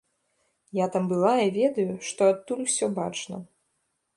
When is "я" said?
0.77-0.87